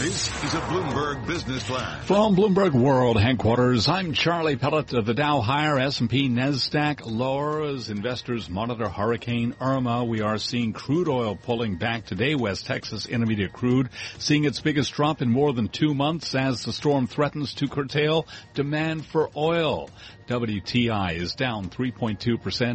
[0.00, 2.06] This is a Bloomberg Business Flash.
[2.06, 7.90] From Bloomberg World headquarters, I'm Charlie Pellet of the Dow higher, S&P, NASDAQ lower as
[7.90, 10.02] investors monitor Hurricane Irma.
[10.06, 12.34] We are seeing crude oil pulling back today.
[12.34, 16.72] West Texas Intermediate crude seeing its biggest drop in more than two months as the
[16.72, 19.90] storm threatens to curtail demand for oil.
[20.30, 22.20] WTI is down 3.2%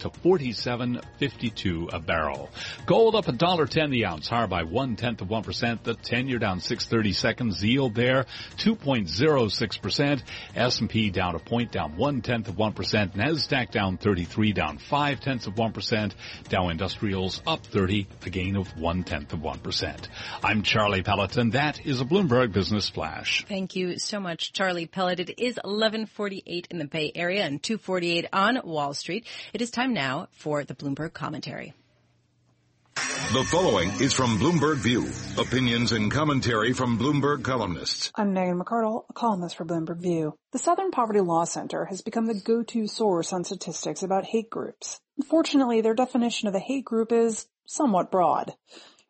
[0.00, 2.50] to 47.52 a barrel.
[2.84, 5.82] Gold up a dollar ten the ounce, higher by one tenth of one percent.
[5.82, 7.64] The ten year down six thirty seconds.
[7.64, 8.26] Yield there
[8.58, 10.22] 2.06 percent.
[10.54, 13.14] S&P down a point, down one tenth of one percent.
[13.14, 16.14] Nasdaq down 33, down five tenths of one percent.
[16.50, 20.08] Dow Industrials up 30, a gain of one tenth of one percent.
[20.42, 23.46] I'm Charlie Pellet and That is a Bloomberg Business Flash.
[23.48, 25.20] Thank you so much, Charlie Pellet.
[25.20, 29.26] It is 11:48 in the Bay Area and 2:48 on Wall Street.
[29.54, 31.72] It is time now for the Bloomberg commentary.
[33.32, 35.06] The following is from Bloomberg View.
[35.36, 38.10] Opinions and commentary from Bloomberg columnists.
[38.14, 40.34] I'm Megan McArdle, a columnist for Bloomberg View.
[40.52, 44.98] The Southern Poverty Law Center has become the go-to source on statistics about hate groups.
[45.18, 48.54] Unfortunately, their definition of a hate group is somewhat broad.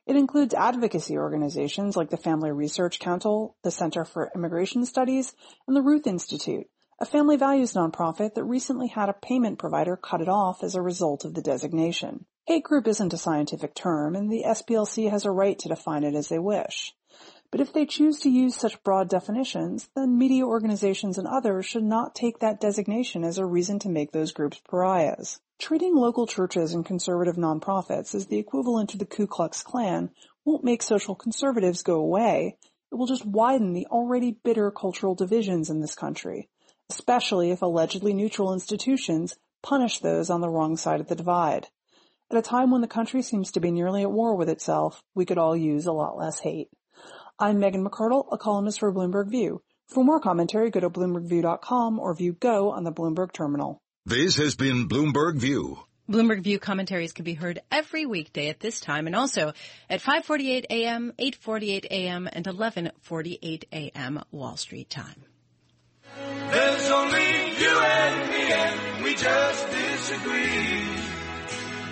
[0.04, 5.32] It includes advocacy organizations like the Family Research Council, the Center for Immigration Studies,
[5.66, 6.66] and the Ruth Institute,
[7.00, 10.82] a family values nonprofit that recently had a payment provider cut it off as a
[10.82, 12.26] result of the designation.
[12.48, 16.14] Hate group isn't a scientific term, and the SPLC has a right to define it
[16.14, 16.94] as they wish.
[17.50, 21.84] But if they choose to use such broad definitions, then media organizations and others should
[21.84, 25.40] not take that designation as a reason to make those groups pariahs.
[25.58, 30.08] Treating local churches and conservative nonprofits as the equivalent to the Ku Klux Klan
[30.46, 32.56] won't make social conservatives go away.
[32.90, 36.48] It will just widen the already bitter cultural divisions in this country
[36.90, 41.68] especially if allegedly neutral institutions punish those on the wrong side of the divide.
[42.30, 45.24] At a time when the country seems to be nearly at war with itself, we
[45.24, 46.68] could all use a lot less hate.
[47.38, 49.62] I'm Megan McArdle, a columnist for Bloomberg View.
[49.86, 53.80] For more commentary, go to BloombergView.com or view Go on the Bloomberg terminal.
[54.04, 55.78] This has been Bloomberg View.
[56.06, 59.54] Bloomberg View commentaries can be heard every weekday at this time and also
[59.88, 64.22] at 5:48 a.m., 8:48 a.m., and 11:48 a.m.
[64.30, 65.24] Wall Street time.
[66.14, 70.97] There's only you and me and we just disagree.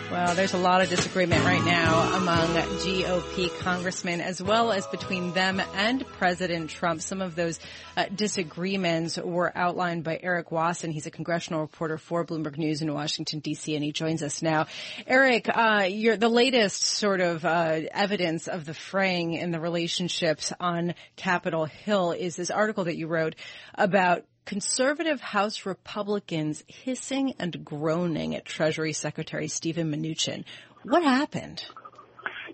[0.08, 5.32] Well, there's a lot of disagreement right now among GOP congressmen as well as between
[5.32, 7.02] them and President Trump.
[7.02, 7.58] Some of those
[7.96, 10.92] uh, disagreements were outlined by Erik Wasson.
[10.92, 14.68] He's a congressional reporter for Bloomberg News in Washington, D.C., and he joins us now.
[15.08, 20.94] Erik, uh, the latest sort of uh, evidence of the fraying in the relationships on
[21.16, 23.34] Capitol Hill is this article that you wrote
[23.74, 30.44] about conservative House Republicans hissing and groaning at Treasury Secretary Steven Mnuchin.
[30.84, 31.66] What happened?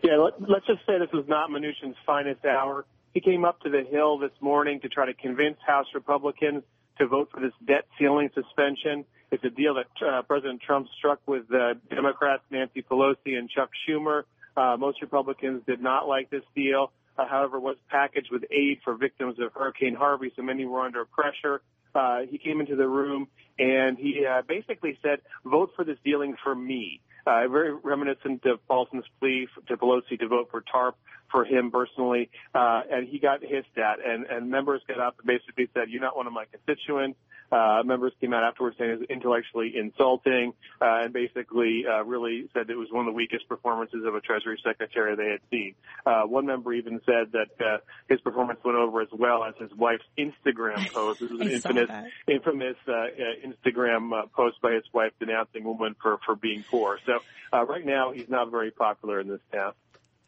[0.03, 2.85] Yeah, let, us just say this was not Mnuchin's finest hour.
[3.15, 6.65] He came up to the Hill this morning to try to convince House Republicans
[6.99, 9.05] to vote for this debt ceiling suspension.
[9.31, 13.71] It's a deal that uh, President Trump struck with uh, Democrats Nancy Pelosi and Chuck
[13.87, 14.23] Schumer.
[14.57, 16.91] Uh, most Republicans did not like this deal.
[17.19, 21.05] Uh, however, was packaged with aid for victims of Hurricane Harvey, so many were under
[21.05, 21.61] pressure
[21.95, 23.29] uh, he came into the room
[23.59, 28.67] and he uh, basically said, "Vote for this dealing for me." Uh, very reminiscent of
[28.67, 30.97] Paulson's plea to Pelosi to vote for TARP
[31.33, 35.27] for him personally, uh, and he got hissed at, and, and members got up and
[35.27, 37.19] basically said, "You're not one of my constituents."
[37.53, 42.49] Uh, members came out afterwards saying it was intellectually insulting, uh, and basically uh, really
[42.55, 45.75] said it was one of the weakest performances of a Treasury Secretary they had seen.
[46.07, 47.79] Uh, one member even said that uh,
[48.09, 51.21] his performance went over as well as his wife's Instagram post.
[51.21, 51.91] This was an infamous,
[52.27, 53.07] infamous uh, uh,
[53.47, 56.99] Instagram uh, post by his wife denouncing women for for being poor.
[57.05, 57.19] So
[57.53, 59.73] uh, right now he's not very popular in this town.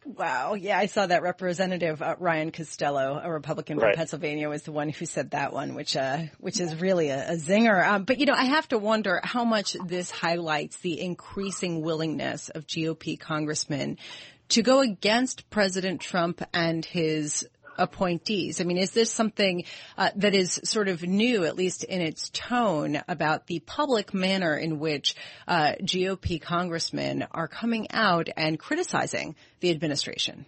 [0.05, 0.53] Wow.
[0.53, 3.95] Yeah, I saw that Representative uh, Ryan Costello, a Republican from right.
[3.95, 7.35] Pennsylvania, was the one who said that one, which uh, which is really a, a
[7.35, 7.85] zinger.
[7.85, 12.49] Um, but you know, I have to wonder how much this highlights the increasing willingness
[12.49, 13.97] of GOP congressmen
[14.49, 17.47] to go against President Trump and his
[17.77, 18.61] appointees?
[18.61, 19.65] I mean, is this something
[19.97, 24.55] uh, that is sort of new, at least in its tone, about the public manner
[24.55, 25.15] in which
[25.47, 30.45] uh, GOP congressmen are coming out and criticizing the administration?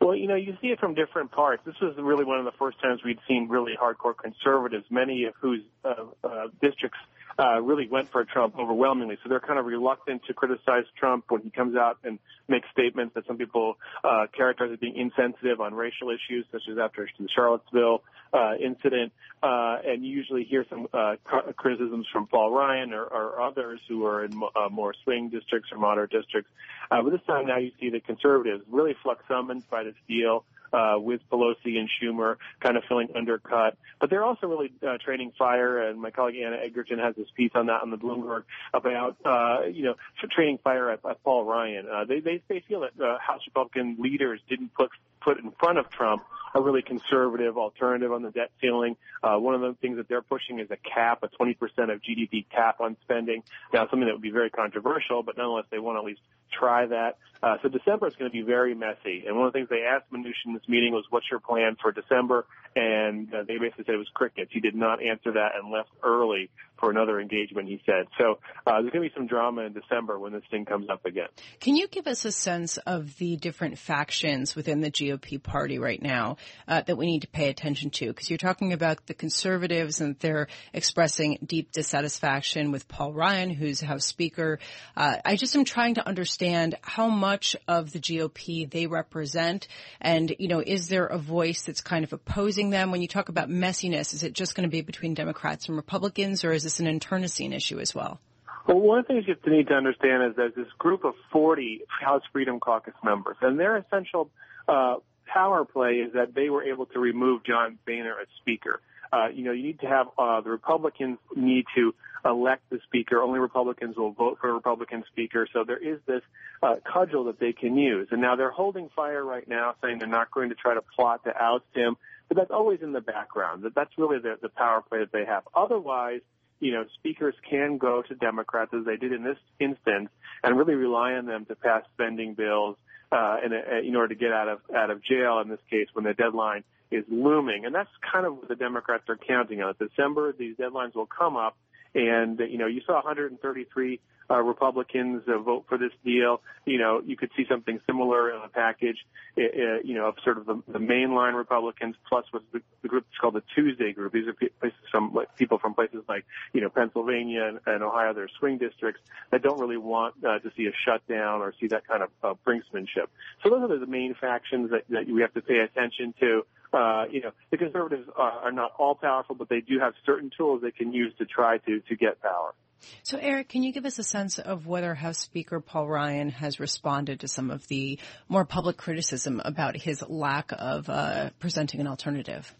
[0.00, 1.62] Well, you know, you see it from different parts.
[1.64, 5.34] This was really one of the first times we'd seen really hardcore conservatives, many of
[5.40, 6.28] whose uh, uh,
[6.60, 6.98] districts
[7.38, 9.18] uh, really went for Trump overwhelmingly.
[9.22, 12.18] So they're kind of reluctant to criticize Trump when he comes out and
[12.48, 16.78] makes statements that some people uh, characterize as being insensitive on racial issues, such as
[16.78, 18.02] after the Charlottesville
[18.32, 19.12] uh, incident.
[19.42, 21.16] Uh, and you usually hear some uh,
[21.56, 25.78] criticisms from Paul Ryan or, or others who are in uh, more swing districts or
[25.78, 26.50] moderate districts.
[26.90, 30.44] Uh, but this time now you see the conservatives really flux summoned by this deal
[30.72, 33.76] uh, with Pelosi and Schumer kind of feeling undercut.
[34.00, 37.52] But they're also really uh, training fire, and my colleague Anna Edgerton has this piece
[37.54, 39.94] on that on the Bloomberg about uh, you know
[40.30, 41.86] training fire at, at Paul Ryan.
[41.92, 44.90] Uh, they they they feel that uh, House Republican leaders didn't put
[45.20, 46.22] put in front of Trump
[46.56, 48.96] a really conservative alternative on the debt ceiling.
[49.22, 51.54] Uh, one of the things that they're pushing is a cap, a 20%
[51.92, 53.42] of GDP cap on spending.
[53.74, 56.86] Now, something that would be very controversial, but nonetheless, they want to at least try
[56.86, 57.18] that.
[57.42, 59.24] Uh, so December is going to be very messy.
[59.26, 61.76] And one of the things they asked Mnuchin in this meeting was, "What's your plan
[61.80, 64.50] for December?" And uh, they basically said it was crickets.
[64.52, 67.68] He did not answer that and left early for another engagement.
[67.68, 68.38] He said so.
[68.66, 71.28] Uh, there's going to be some drama in December when this thing comes up again.
[71.60, 76.02] Can you give us a sense of the different factions within the GOP party right
[76.02, 76.36] now
[76.68, 78.08] uh, that we need to pay attention to?
[78.08, 83.80] Because you're talking about the conservatives and they're expressing deep dissatisfaction with Paul Ryan, who's
[83.80, 84.58] House Speaker.
[84.96, 89.68] Uh, I just am trying to understand how much of the GOP they represent,
[90.00, 92.90] and you know, is there a voice that's kind of opposing them?
[92.90, 96.44] When you talk about messiness, is it just going to be between Democrats and Republicans,
[96.44, 98.20] or is this an internecine issue as well?
[98.66, 101.82] Well, one of the things you need to understand is there's this group of 40
[102.00, 104.28] House Freedom Caucus members, and their essential
[104.66, 104.96] uh,
[105.26, 108.80] power play is that they were able to remove John Boehner as Speaker.
[109.12, 113.22] Uh, you know, you need to have uh, the Republicans need to elect the Speaker.
[113.22, 115.46] Only Republicans will vote for a Republican Speaker.
[115.52, 116.22] So there is this
[116.60, 118.08] uh, cudgel that they can use.
[118.10, 121.22] And now they're holding fire right now, saying they're not going to try to plot
[121.24, 121.96] to oust him.
[122.28, 123.62] But that's always in the background.
[123.62, 125.44] That that's really the, the power play that they have.
[125.54, 126.22] Otherwise,
[126.60, 130.08] you know, speakers can go to Democrats as they did in this instance
[130.42, 132.76] and really rely on them to pass spending bills
[133.12, 135.40] uh, in, a, in order to get out of out of jail.
[135.40, 139.04] In this case, when the deadline is looming, and that's kind of what the Democrats
[139.08, 139.74] are counting on.
[139.78, 141.56] December, these deadlines will come up,
[141.94, 144.00] and you know, you saw 133
[144.30, 146.40] uh, Republicans uh, vote for this deal.
[146.64, 148.98] You know, you could see something similar in a package,
[149.38, 153.04] uh, you know, of sort of the, the mainline Republicans plus what's the, the group
[153.08, 154.12] that's called the Tuesday group.
[154.12, 158.12] These are places from like, people from places like, you know, Pennsylvania and, and Ohio.
[158.12, 159.00] They're swing districts
[159.30, 162.34] that don't really want uh, to see a shutdown or see that kind of uh,
[162.46, 163.08] brinksmanship.
[163.42, 166.46] So those are the main factions that, that we have to pay attention to.
[166.72, 170.30] Uh, you know, the conservatives are, are not all powerful, but they do have certain
[170.36, 172.54] tools they can use to try to to get power.
[173.02, 176.60] So, Erik, can you give us a sense of whether House Speaker Paul Ryan has
[176.60, 181.86] responded to some of the more public criticism about his lack of uh, presenting an
[181.86, 182.54] alternative?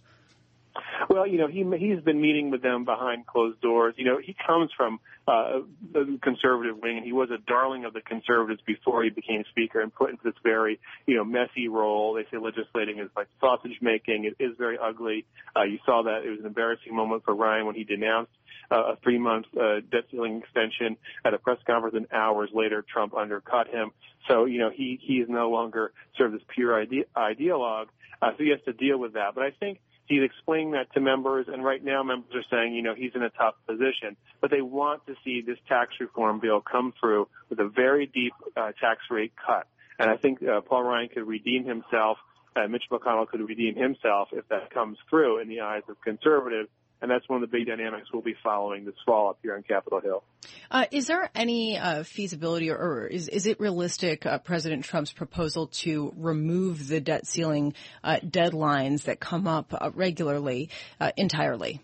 [1.08, 3.94] Well, you know, he he's been meeting with them behind closed doors.
[3.96, 5.60] You know, he comes from uh,
[5.92, 9.80] the conservative wing, and he was a darling of the conservatives before he became speaker,
[9.80, 12.14] and put into this very you know messy role.
[12.14, 14.24] They say legislating is like sausage making.
[14.24, 15.24] It is very ugly.
[15.56, 18.32] Uh, you saw that it was an embarrassing moment for Ryan when he denounced
[18.70, 23.14] uh, a three-month uh, debt ceiling extension at a press conference, and hours later, Trump
[23.14, 23.92] undercut him.
[24.28, 27.86] So, you know, he he is no longer sort of this pure ide- ideologue.
[28.20, 29.34] Uh, so he has to deal with that.
[29.34, 32.82] But I think he's explaining that to members, and right now members are saying, you
[32.82, 34.16] know, he's in a tough position.
[34.40, 38.32] But they want to see this tax reform bill come through with a very deep
[38.56, 39.66] uh, tax rate cut.
[39.98, 42.18] And I think uh, Paul Ryan could redeem himself.
[42.54, 46.68] Uh, Mitch McConnell could redeem himself if that comes through in the eyes of conservatives
[47.00, 49.62] and that's one of the big dynamics we'll be following this fall up here on
[49.62, 50.22] Capitol Hill.
[50.70, 55.12] Uh, is there any uh, feasibility, or, or, is is it realistic, uh, President Trump's
[55.12, 60.70] proposal to remove the debt ceiling uh, deadlines that come up uh, regularly
[61.00, 61.80] uh, entirely?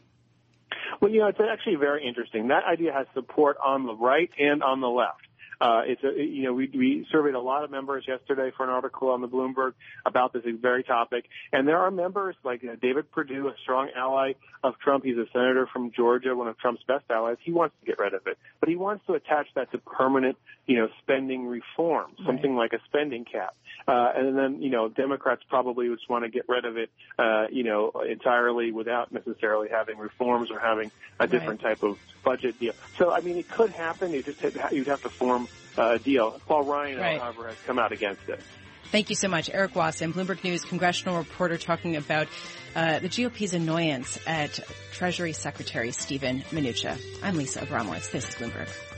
[1.00, 2.48] Well, you know, it's actually very interesting.
[2.48, 5.22] That idea has support on the right and on the left.
[5.62, 8.70] Uh, it's a, you know, we, we surveyed a lot of members yesterday for an
[8.70, 11.26] article on the Bloomberg about this very topic.
[11.52, 14.32] And there are members like uh, David Perdue, a strong ally
[14.64, 15.04] of Trump.
[15.04, 17.36] He's a senator from Georgia, one of Trump's best allies.
[17.44, 20.36] He wants to get rid of it, but he wants to attach that to permanent,
[20.66, 22.72] you know, spending reform, something right.
[22.72, 23.54] like a spending cap.
[23.86, 26.90] Uh, and then, you know, Democrats probably would want to get rid of it,
[27.20, 30.90] uh, you know, entirely without necessarily having reforms or having
[31.20, 31.76] a different right.
[31.76, 32.74] type of budget deal.
[32.98, 34.12] So, I mean, it could happen.
[34.12, 36.40] You just have, you'd have to form a deal.
[36.46, 37.20] Paul Ryan, right.
[37.20, 38.40] however, has come out against it.
[38.86, 42.28] Thank you so much, Erik Wasson, Bloomberg News congressional reporter, talking about
[42.76, 44.60] uh, the GOP's annoyance at
[44.92, 46.98] Treasury Secretary Steven Mnuchin.
[47.22, 48.10] I'm Lisa Abramowicz.
[48.10, 48.91] This is Bloomberg.